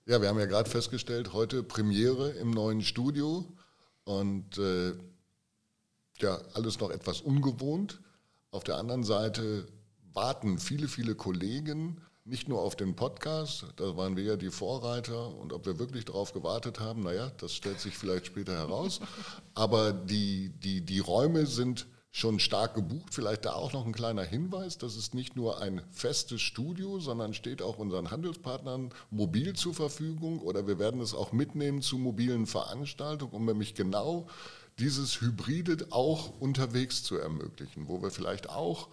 Ja, 0.07 0.21
wir 0.21 0.29
haben 0.29 0.37
ja 0.37 0.45
gerade 0.45 0.69
festgestellt, 0.69 1.33
heute 1.33 1.63
Premiere 1.63 2.29
im 2.33 2.51
neuen 2.51 2.83
Studio 2.83 3.43
und 4.03 4.55
äh, 4.59 4.93
ja 6.19 6.39
alles 6.53 6.79
noch 6.79 6.91
etwas 6.91 7.21
ungewohnt. 7.21 7.99
Auf 8.51 8.63
der 8.63 8.77
anderen 8.77 9.03
Seite 9.03 9.65
warten 10.13 10.59
viele, 10.59 10.87
viele 10.87 11.15
Kollegen 11.15 12.03
nicht 12.23 12.47
nur 12.47 12.61
auf 12.61 12.75
den 12.75 12.95
Podcast, 12.95 13.65
da 13.77 13.97
waren 13.97 14.15
wir 14.15 14.23
ja 14.23 14.35
die 14.35 14.51
Vorreiter 14.51 15.35
und 15.35 15.51
ob 15.53 15.65
wir 15.65 15.79
wirklich 15.79 16.05
darauf 16.05 16.33
gewartet 16.33 16.79
haben, 16.79 17.01
naja, 17.01 17.31
das 17.39 17.53
stellt 17.53 17.79
sich 17.79 17.97
vielleicht 17.97 18.27
später 18.27 18.53
heraus. 18.53 18.99
Aber 19.55 19.91
die, 19.91 20.49
die, 20.59 20.81
die 20.81 20.99
Räume 20.99 21.47
sind 21.47 21.87
schon 22.15 22.39
stark 22.39 22.75
gebucht. 22.75 23.13
Vielleicht 23.13 23.43
da 23.43 23.55
auch 23.55 23.73
noch 23.73 23.85
ein 23.85 23.91
kleiner 23.91 24.23
Hinweis, 24.23 24.77
das 24.77 24.95
ist 24.95 25.13
nicht 25.13 25.35
nur 25.35 25.61
ein 25.61 25.81
festes 25.91 26.41
Studio, 26.41 27.01
sondern 27.01 27.33
steht 27.33 27.61
auch 27.61 27.77
unseren 27.77 28.09
Handelspartnern 28.09 28.93
mobil 29.11 29.53
zur 29.53 29.73
Verfügung 29.73 30.39
oder 30.39 30.65
wir 30.65 30.79
werden 30.79 31.01
es 31.01 31.13
auch 31.13 31.33
mitnehmen 31.33 31.81
zu 31.81 31.97
mobilen 31.97 32.47
Veranstaltungen, 32.47 33.33
um 33.33 33.43
nämlich 33.43 33.75
genau 33.75 34.27
dieses 34.79 35.19
Hybride 35.19 35.87
auch 35.89 36.39
unterwegs 36.39 37.03
zu 37.03 37.17
ermöglichen, 37.17 37.89
wo 37.89 38.01
wir 38.01 38.11
vielleicht 38.11 38.49
auch 38.49 38.87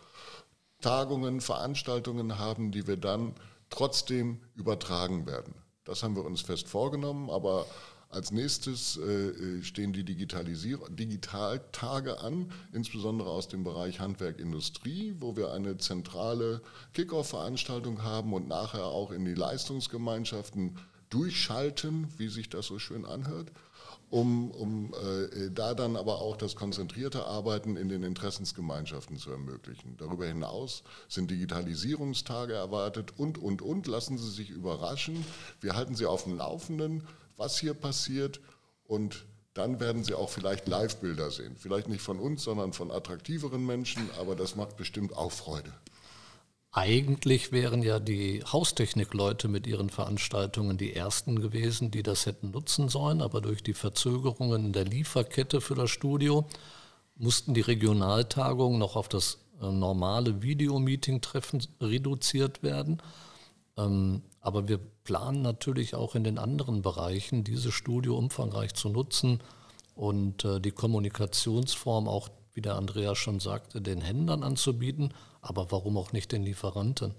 Tagungen, 0.81 1.41
Veranstaltungen 1.41 2.41
haben, 2.41 2.73
die 2.73 2.89
wir 2.89 2.97
dann 2.97 3.37
trotzdem 3.71 4.41
übertragen 4.57 5.27
werden. 5.27 5.55
Das 5.85 6.03
haben 6.03 6.17
wir 6.17 6.25
uns 6.25 6.41
fest 6.41 6.67
vorgenommen, 6.67 7.31
aber 7.31 7.67
als 8.13 8.31
nächstes 8.31 8.99
äh, 8.99 9.63
stehen 9.63 9.93
die 9.93 10.05
Digitaltage 10.05 12.21
an, 12.21 12.53
insbesondere 12.73 13.31
aus 13.31 13.49
dem 13.49 13.65
Bereich 13.65 14.01
Handwerk 14.01 14.39
Industrie, 14.39 15.15
wo 15.19 15.37
wir 15.37 15.53
eine 15.53 15.79
zentrale 15.79 16.61
Kickoff-Veranstaltung 16.95 18.03
haben 18.03 18.33
und 18.33 18.49
nachher 18.49 18.87
auch 18.87 19.13
in 19.13 19.25
die 19.25 19.35
Leistungsgemeinschaften 19.35 20.79
durchschalten, 21.11 22.09
wie 22.19 22.29
sich 22.29 22.49
das 22.49 22.67
so 22.67 22.79
schön 22.79 23.05
anhört 23.05 23.51
um, 24.13 24.51
um 24.51 24.93
äh, 24.93 25.51
da 25.51 25.73
dann 25.73 25.97
aber 25.97 26.21
auch 26.21 26.37
das 26.37 26.55
konzentrierte 26.55 27.25
Arbeiten 27.25 27.79
in 27.79 27.89
den 27.89 28.03
Interessensgemeinschaften 28.03 29.17
zu 29.17 29.31
ermöglichen. 29.31 29.97
Darüber 29.97 30.27
hinaus 30.27 30.83
sind 31.09 31.31
Digitalisierungstage 31.31 32.53
erwartet 32.53 33.15
und, 33.17 33.39
und, 33.39 33.63
und. 33.63 33.87
Lassen 33.87 34.19
Sie 34.19 34.31
sich 34.31 34.51
überraschen. 34.51 35.25
Wir 35.63 35.75
halten 35.75 35.97
Sie 35.97 36.05
auf 36.05 36.25
dem 36.25 36.37
Laufenden, 36.37 37.05
was 37.37 37.59
hier 37.59 37.75
passiert 37.75 38.41
und 38.85 39.25
dann 39.55 39.81
werden 39.81 40.03
Sie 40.03 40.15
auch 40.15 40.31
vielleicht 40.31 40.67
Live-Bilder 40.67 41.31
sehen. 41.31 41.57
Vielleicht 41.59 41.89
nicht 41.89 42.01
von 42.01 42.19
uns, 42.19 42.43
sondern 42.43 42.73
von 42.73 42.91
attraktiveren 42.91 43.65
Menschen, 43.65 44.09
aber 44.19 44.35
das 44.35 44.57
macht 44.57 44.77
bestimmt 44.77 45.15
auch 45.15 45.33
Freude. 45.33 45.73
Eigentlich 46.75 47.53
wären 47.53 47.83
ja 47.83 48.01
die 48.01 48.43
Haustechnikleute 48.45 49.49
mit 49.49 49.67
ihren 49.67 49.91
Veranstaltungen 49.91 50.79
die 50.79 50.95
ersten 50.95 51.39
gewesen, 51.39 51.91
die 51.91 52.03
das 52.03 52.25
hätten 52.25 52.51
nutzen 52.51 52.89
sollen, 52.89 53.21
aber 53.21 53.43
durch 53.43 53.63
die 53.63 53.75
Verzögerungen 53.75 54.67
in 54.67 54.73
der 54.73 54.87
Lieferkette 54.87 55.61
für 55.61 55.75
das 55.75 55.91
Studio 55.91 56.49
mussten 57.15 57.53
die 57.53 57.61
Regionaltagungen 57.61 58.79
noch 58.79 58.97
auf 58.97 59.11
das 59.11 59.39
äh, 59.61 59.71
normale 59.71 60.41
Videomeeting-Treffen 60.41 61.63
reduziert 61.79 62.63
werden. 62.63 63.03
Ähm, 63.77 64.23
aber 64.43 64.69
wir 64.69 64.79
planen 65.05 65.41
natürlich 65.41 65.95
auch 65.95 66.15
in 66.15 66.25
den 66.25 66.37
anderen 66.37 66.83
Bereichen, 66.83 67.45
dieses 67.45 67.73
Studio 67.73 68.19
umfangreich 68.19 68.75
zu 68.75 68.91
nutzen 68.91 69.41
und 69.95 70.45
äh, 70.45 70.61
die 70.61 70.73
Kommunikationsform 70.73 72.07
auch, 72.07 72.29
wie 72.53 72.61
der 72.61 72.77
Andreas 72.77 73.17
schon 73.17 73.41
sagte, 73.41 73.81
den 73.81 74.03
Händlern 74.03 74.43
anzubieten 74.43 75.15
aber 75.43 75.71
warum 75.71 75.99
auch 75.99 76.13
nicht 76.13 76.33
den 76.33 76.45
Lieferanten? 76.45 77.15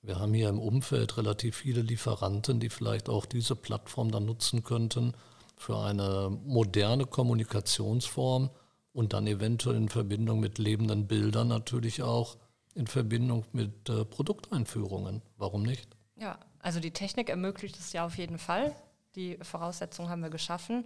Wir 0.00 0.20
haben 0.20 0.32
hier 0.32 0.48
im 0.48 0.60
Umfeld 0.60 1.18
relativ 1.18 1.56
viele 1.56 1.82
Lieferanten, 1.82 2.60
die 2.60 2.70
vielleicht 2.70 3.08
auch 3.08 3.26
diese 3.26 3.56
Plattform 3.56 4.12
dann 4.12 4.24
nutzen 4.24 4.62
könnten 4.62 5.12
für 5.56 5.78
eine 5.78 6.30
moderne 6.44 7.04
Kommunikationsform 7.04 8.50
und 8.92 9.12
dann 9.12 9.26
eventuell 9.26 9.76
in 9.76 9.88
Verbindung 9.88 10.38
mit 10.38 10.58
lebenden 10.58 11.08
Bildern 11.08 11.48
natürlich 11.48 12.02
auch 12.02 12.36
in 12.74 12.86
Verbindung 12.86 13.44
mit 13.52 13.88
äh, 13.88 14.04
Produkteinführungen. 14.04 15.20
Warum 15.36 15.64
nicht? 15.64 15.97
Ja, 16.20 16.38
also 16.60 16.80
die 16.80 16.90
Technik 16.90 17.28
ermöglicht 17.28 17.78
es 17.78 17.92
ja 17.92 18.04
auf 18.04 18.16
jeden 18.16 18.38
Fall. 18.38 18.74
Die 19.14 19.38
Voraussetzungen 19.42 20.10
haben 20.10 20.22
wir 20.22 20.30
geschaffen. 20.30 20.84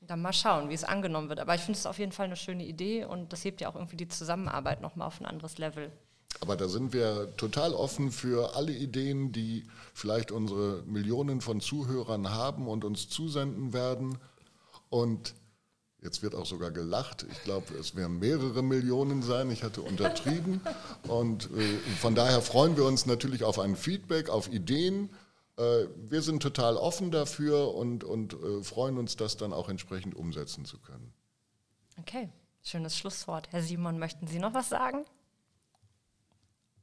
Dann 0.00 0.20
mal 0.20 0.32
schauen, 0.32 0.68
wie 0.68 0.74
es 0.74 0.84
angenommen 0.84 1.28
wird. 1.28 1.40
Aber 1.40 1.54
ich 1.54 1.62
finde 1.62 1.78
es 1.78 1.86
auf 1.86 1.98
jeden 1.98 2.12
Fall 2.12 2.26
eine 2.26 2.36
schöne 2.36 2.64
Idee 2.64 3.04
und 3.04 3.32
das 3.32 3.44
hebt 3.44 3.60
ja 3.60 3.68
auch 3.68 3.74
irgendwie 3.74 3.96
die 3.96 4.08
Zusammenarbeit 4.08 4.80
nochmal 4.80 5.08
auf 5.08 5.20
ein 5.20 5.26
anderes 5.26 5.58
Level. 5.58 5.90
Aber 6.40 6.56
da 6.56 6.68
sind 6.68 6.92
wir 6.92 7.34
total 7.36 7.72
offen 7.72 8.12
für 8.12 8.54
alle 8.56 8.72
Ideen, 8.72 9.32
die 9.32 9.66
vielleicht 9.94 10.30
unsere 10.30 10.82
Millionen 10.86 11.40
von 11.40 11.60
Zuhörern 11.60 12.30
haben 12.30 12.68
und 12.68 12.84
uns 12.84 13.08
zusenden 13.08 13.72
werden. 13.72 14.18
Und 14.90 15.34
jetzt 16.06 16.22
wird 16.22 16.36
auch 16.36 16.46
sogar 16.46 16.70
gelacht. 16.70 17.26
Ich 17.30 17.42
glaube, 17.42 17.74
es 17.74 17.96
werden 17.96 18.20
mehrere 18.20 18.62
Millionen 18.62 19.22
sein. 19.22 19.50
Ich 19.50 19.64
hatte 19.64 19.82
untertrieben. 19.82 20.60
Und 21.08 21.50
äh, 21.50 21.78
von 22.00 22.14
daher 22.14 22.40
freuen 22.40 22.76
wir 22.76 22.84
uns 22.84 23.06
natürlich 23.06 23.42
auf 23.42 23.58
ein 23.58 23.74
Feedback, 23.74 24.30
auf 24.30 24.48
Ideen. 24.48 25.10
Äh, 25.56 25.86
wir 26.08 26.22
sind 26.22 26.42
total 26.42 26.76
offen 26.76 27.10
dafür 27.10 27.74
und, 27.74 28.04
und 28.04 28.34
äh, 28.34 28.62
freuen 28.62 28.98
uns, 28.98 29.16
das 29.16 29.36
dann 29.36 29.52
auch 29.52 29.68
entsprechend 29.68 30.14
umsetzen 30.14 30.64
zu 30.64 30.78
können. 30.78 31.12
Okay, 31.98 32.28
schönes 32.62 32.96
Schlusswort. 32.96 33.48
Herr 33.50 33.62
Simon, 33.62 33.98
möchten 33.98 34.28
Sie 34.28 34.38
noch 34.38 34.54
was 34.54 34.68
sagen? 34.68 35.04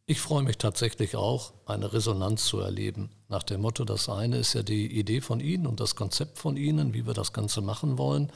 Ich 0.05 0.19
freue 0.19 0.43
mich 0.43 0.57
tatsächlich 0.57 1.15
auch, 1.15 1.53
eine 1.65 1.93
Resonanz 1.93 2.43
zu 2.43 2.59
erleben. 2.59 3.09
Nach 3.29 3.43
dem 3.43 3.61
Motto, 3.61 3.85
das 3.85 4.09
eine 4.09 4.37
ist 4.37 4.53
ja 4.53 4.61
die 4.61 4.99
Idee 4.99 5.21
von 5.21 5.39
Ihnen 5.39 5.65
und 5.65 5.79
das 5.79 5.95
Konzept 5.95 6.39
von 6.39 6.57
Ihnen, 6.57 6.93
wie 6.93 7.05
wir 7.05 7.13
das 7.13 7.31
Ganze 7.31 7.61
machen 7.61 7.97
wollen. 7.97 8.29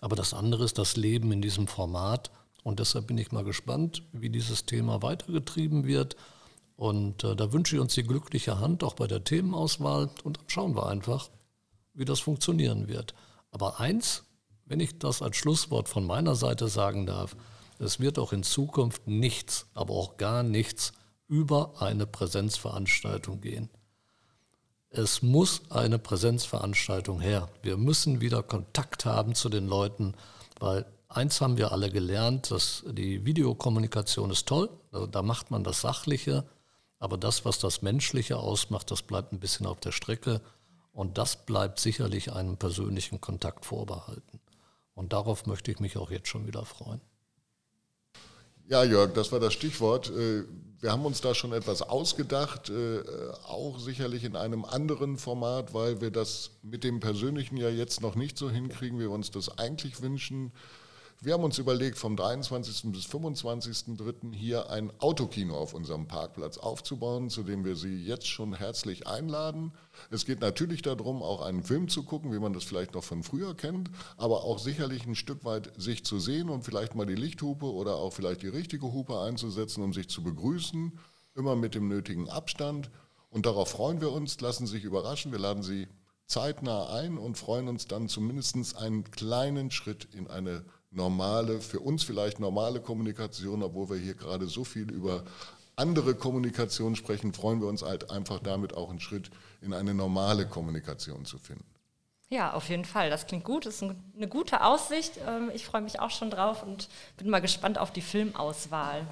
Aber 0.00 0.16
das 0.16 0.34
andere 0.34 0.64
ist 0.64 0.78
das 0.78 0.96
Leben 0.96 1.32
in 1.32 1.42
diesem 1.42 1.66
Format. 1.66 2.30
Und 2.62 2.80
deshalb 2.80 3.06
bin 3.06 3.18
ich 3.18 3.32
mal 3.32 3.44
gespannt, 3.44 4.02
wie 4.12 4.30
dieses 4.30 4.66
Thema 4.66 5.02
weitergetrieben 5.02 5.84
wird 5.86 6.16
und 6.76 7.22
äh, 7.24 7.36
da 7.36 7.52
wünsche 7.52 7.76
ich 7.76 7.80
uns 7.80 7.94
die 7.94 8.02
glückliche 8.02 8.58
Hand 8.58 8.82
auch 8.82 8.94
bei 8.94 9.06
der 9.06 9.22
Themenauswahl 9.22 10.10
und 10.24 10.38
dann 10.38 10.48
schauen 10.48 10.76
wir 10.76 10.86
einfach, 10.86 11.30
wie 11.92 12.04
das 12.04 12.20
funktionieren 12.20 12.88
wird. 12.88 13.14
Aber 13.50 13.78
eins, 13.78 14.24
wenn 14.66 14.80
ich 14.80 14.98
das 14.98 15.22
als 15.22 15.36
Schlusswort 15.36 15.88
von 15.88 16.04
meiner 16.04 16.34
Seite 16.34 16.68
sagen 16.68 17.06
darf, 17.06 17.36
es 17.78 18.00
wird 18.00 18.18
auch 18.18 18.32
in 18.32 18.42
Zukunft 18.42 19.06
nichts, 19.06 19.66
aber 19.74 19.94
auch 19.94 20.16
gar 20.16 20.42
nichts 20.42 20.92
über 21.28 21.80
eine 21.80 22.06
Präsenzveranstaltung 22.06 23.40
gehen. 23.40 23.70
Es 24.96 25.22
muss 25.22 25.62
eine 25.70 25.98
Präsenzveranstaltung 25.98 27.18
her. 27.18 27.48
Wir 27.62 27.76
müssen 27.76 28.20
wieder 28.20 28.44
Kontakt 28.44 29.04
haben 29.04 29.34
zu 29.34 29.48
den 29.48 29.66
Leuten, 29.66 30.14
weil 30.60 30.86
eins 31.08 31.40
haben 31.40 31.56
wir 31.58 31.72
alle 31.72 31.90
gelernt, 31.90 32.52
dass 32.52 32.84
die 32.86 33.26
Videokommunikation 33.26 34.30
ist 34.30 34.46
toll, 34.46 34.70
also 34.92 35.08
da 35.08 35.22
macht 35.22 35.50
man 35.50 35.64
das 35.64 35.80
Sachliche, 35.80 36.44
aber 37.00 37.18
das, 37.18 37.44
was 37.44 37.58
das 37.58 37.82
Menschliche 37.82 38.38
ausmacht, 38.38 38.88
das 38.92 39.02
bleibt 39.02 39.32
ein 39.32 39.40
bisschen 39.40 39.66
auf 39.66 39.80
der 39.80 39.90
Strecke 39.90 40.40
und 40.92 41.18
das 41.18 41.44
bleibt 41.44 41.80
sicherlich 41.80 42.32
einem 42.32 42.56
persönlichen 42.56 43.20
Kontakt 43.20 43.64
vorbehalten. 43.64 44.38
Und 44.94 45.12
darauf 45.12 45.46
möchte 45.46 45.72
ich 45.72 45.80
mich 45.80 45.96
auch 45.96 46.12
jetzt 46.12 46.28
schon 46.28 46.46
wieder 46.46 46.64
freuen. 46.64 47.00
Ja, 48.66 48.82
Jörg, 48.82 49.12
das 49.12 49.30
war 49.30 49.40
das 49.40 49.52
Stichwort. 49.52 50.10
Äh, 50.10 50.44
wir 50.80 50.92
haben 50.92 51.04
uns 51.04 51.20
da 51.20 51.34
schon 51.34 51.52
etwas 51.52 51.82
ausgedacht, 51.82 52.70
äh, 52.70 53.02
auch 53.46 53.78
sicherlich 53.78 54.24
in 54.24 54.36
einem 54.36 54.64
anderen 54.64 55.16
Format, 55.16 55.74
weil 55.74 56.00
wir 56.00 56.10
das 56.10 56.50
mit 56.62 56.84
dem 56.84 57.00
Persönlichen 57.00 57.56
ja 57.56 57.68
jetzt 57.68 58.00
noch 58.00 58.16
nicht 58.16 58.38
so 58.38 58.50
hinkriegen, 58.50 58.98
wie 58.98 59.04
wir 59.04 59.10
uns 59.10 59.30
das 59.30 59.58
eigentlich 59.58 60.00
wünschen. 60.02 60.52
Wir 61.24 61.32
haben 61.32 61.44
uns 61.44 61.56
überlegt, 61.56 61.96
vom 61.96 62.16
23. 62.16 62.92
bis 62.92 63.06
25.03. 63.06 64.34
hier 64.34 64.68
ein 64.68 64.92
Autokino 65.00 65.56
auf 65.56 65.72
unserem 65.72 66.06
Parkplatz 66.06 66.58
aufzubauen, 66.58 67.30
zu 67.30 67.44
dem 67.44 67.64
wir 67.64 67.76
Sie 67.76 68.04
jetzt 68.04 68.26
schon 68.26 68.52
herzlich 68.52 69.06
einladen. 69.06 69.72
Es 70.10 70.26
geht 70.26 70.42
natürlich 70.42 70.82
darum, 70.82 71.22
auch 71.22 71.40
einen 71.40 71.62
Film 71.62 71.88
zu 71.88 72.02
gucken, 72.02 72.30
wie 72.30 72.38
man 72.38 72.52
das 72.52 72.64
vielleicht 72.64 72.92
noch 72.92 73.04
von 73.04 73.22
früher 73.22 73.56
kennt, 73.56 73.90
aber 74.18 74.44
auch 74.44 74.58
sicherlich 74.58 75.06
ein 75.06 75.14
Stück 75.14 75.46
weit 75.46 75.72
sich 75.78 76.04
zu 76.04 76.18
sehen 76.18 76.50
und 76.50 76.62
vielleicht 76.62 76.94
mal 76.94 77.06
die 77.06 77.14
Lichthupe 77.14 77.72
oder 77.72 77.94
auch 77.94 78.12
vielleicht 78.12 78.42
die 78.42 78.48
richtige 78.48 78.92
Hupe 78.92 79.18
einzusetzen, 79.18 79.82
um 79.82 79.94
sich 79.94 80.10
zu 80.10 80.22
begrüßen, 80.22 80.92
immer 81.36 81.56
mit 81.56 81.74
dem 81.74 81.88
nötigen 81.88 82.28
Abstand. 82.28 82.90
Und 83.30 83.46
darauf 83.46 83.70
freuen 83.70 84.02
wir 84.02 84.12
uns, 84.12 84.38
lassen 84.42 84.66
Sie 84.66 84.72
sich 84.72 84.84
überraschen. 84.84 85.32
Wir 85.32 85.38
laden 85.38 85.62
Sie 85.62 85.88
zeitnah 86.26 86.92
ein 86.92 87.16
und 87.16 87.38
freuen 87.38 87.68
uns 87.68 87.86
dann 87.86 88.10
zumindest 88.10 88.76
einen 88.76 89.10
kleinen 89.10 89.70
Schritt 89.70 90.06
in 90.12 90.26
eine 90.26 90.66
normale, 90.94 91.60
für 91.60 91.80
uns 91.80 92.04
vielleicht 92.04 92.40
normale 92.40 92.80
Kommunikation, 92.80 93.62
obwohl 93.62 93.90
wir 93.90 93.96
hier 93.96 94.14
gerade 94.14 94.46
so 94.46 94.64
viel 94.64 94.90
über 94.90 95.24
andere 95.76 96.14
Kommunikation 96.14 96.96
sprechen, 96.96 97.32
freuen 97.32 97.60
wir 97.60 97.68
uns 97.68 97.82
halt 97.82 98.10
einfach 98.10 98.38
damit 98.38 98.74
auch 98.74 98.90
einen 98.90 99.00
Schritt 99.00 99.30
in 99.60 99.72
eine 99.72 99.94
normale 99.94 100.46
Kommunikation 100.46 101.24
zu 101.24 101.38
finden. 101.38 101.64
Ja, 102.28 102.52
auf 102.52 102.68
jeden 102.68 102.84
Fall. 102.84 103.10
Das 103.10 103.26
klingt 103.26 103.44
gut. 103.44 103.66
Das 103.66 103.76
ist 103.76 103.82
eine 103.82 104.28
gute 104.28 104.64
Aussicht. 104.64 105.18
Ähm, 105.26 105.50
ich 105.54 105.64
freue 105.64 105.82
mich 105.82 106.00
auch 106.00 106.10
schon 106.10 106.30
drauf 106.30 106.62
und 106.62 106.88
bin 107.16 107.28
mal 107.28 107.40
gespannt 107.40 107.78
auf 107.78 107.92
die 107.92 108.00
Filmauswahl. 108.00 109.06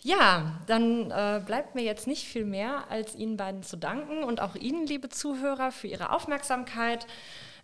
Ja, 0.00 0.60
dann 0.66 1.10
äh, 1.10 1.42
bleibt 1.44 1.74
mir 1.74 1.82
jetzt 1.82 2.06
nicht 2.06 2.24
viel 2.24 2.44
mehr, 2.44 2.88
als 2.88 3.16
Ihnen 3.16 3.36
beiden 3.36 3.64
zu 3.64 3.76
danken 3.76 4.22
und 4.22 4.40
auch 4.40 4.54
Ihnen, 4.54 4.86
liebe 4.86 5.08
Zuhörer, 5.08 5.72
für 5.72 5.88
Ihre 5.88 6.12
Aufmerksamkeit. 6.12 7.06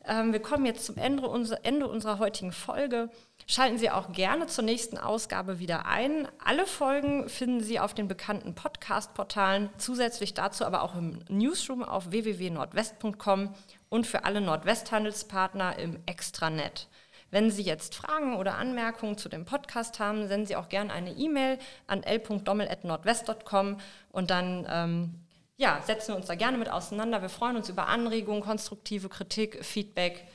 Ähm, 0.06 0.32
wir 0.32 0.40
kommen 0.40 0.66
jetzt 0.66 0.84
zum 0.84 0.96
Ende, 0.96 1.30
Ende 1.62 1.88
unserer 1.88 2.18
heutigen 2.18 2.52
Folge. 2.52 3.08
Schalten 3.46 3.78
Sie 3.78 3.90
auch 3.90 4.12
gerne 4.12 4.46
zur 4.46 4.64
nächsten 4.64 4.98
Ausgabe 4.98 5.58
wieder 5.58 5.86
ein. 5.86 6.28
Alle 6.44 6.66
Folgen 6.66 7.28
finden 7.28 7.60
Sie 7.60 7.80
auf 7.80 7.94
den 7.94 8.08
bekannten 8.08 8.54
Podcast-Portalen, 8.54 9.70
zusätzlich 9.78 10.34
dazu 10.34 10.64
aber 10.64 10.82
auch 10.82 10.94
im 10.94 11.20
Newsroom 11.28 11.82
auf 11.82 12.10
www.nordwest.com 12.10 13.54
und 13.88 14.06
für 14.06 14.24
alle 14.24 14.40
Nordwesthandelspartner 14.40 15.78
im 15.78 15.98
Extranet. 16.06 16.88
Wenn 17.30 17.50
Sie 17.50 17.62
jetzt 17.62 17.94
Fragen 17.94 18.36
oder 18.36 18.58
Anmerkungen 18.58 19.18
zu 19.18 19.28
dem 19.28 19.44
Podcast 19.44 19.98
haben, 19.98 20.28
senden 20.28 20.46
Sie 20.46 20.56
auch 20.56 20.68
gerne 20.68 20.92
eine 20.92 21.12
E-Mail 21.12 21.58
an 21.86 22.02
l.dommel.nordwest.com 22.02 23.78
und 24.12 24.30
dann 24.30 24.66
ähm, 24.70 25.23
ja, 25.56 25.80
setzen 25.82 26.08
wir 26.08 26.16
uns 26.16 26.26
da 26.26 26.34
gerne 26.34 26.58
mit 26.58 26.68
auseinander. 26.68 27.22
Wir 27.22 27.28
freuen 27.28 27.56
uns 27.56 27.68
über 27.68 27.86
Anregungen, 27.86 28.42
konstruktive 28.42 29.08
Kritik, 29.08 29.64
Feedback. 29.64 30.26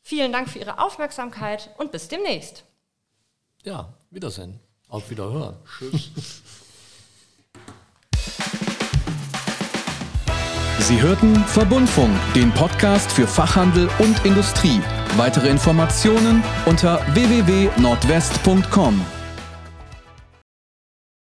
Vielen 0.00 0.32
Dank 0.32 0.48
für 0.48 0.58
Ihre 0.58 0.78
Aufmerksamkeit 0.78 1.70
und 1.78 1.92
bis 1.92 2.08
demnächst. 2.08 2.64
Ja, 3.62 3.92
Wiedersehen. 4.10 4.60
Auf 4.88 5.10
Wiederhören. 5.10 5.56
Tschüss. 5.66 6.10
Sie 10.80 11.00
hörten 11.00 11.34
Verbundfunk, 11.46 12.14
den 12.34 12.52
Podcast 12.52 13.10
für 13.10 13.26
Fachhandel 13.26 13.88
und 13.98 14.22
Industrie. 14.26 14.80
Weitere 15.16 15.48
Informationen 15.48 16.44
unter 16.66 17.00
www.nordwest.com. 17.14 19.13